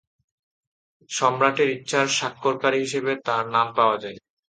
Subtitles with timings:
[1.09, 4.17] সম্রাটের ইচ্ছার স্বাক্ষরকারী হিসেবে তার নাম পাওয়া যায়।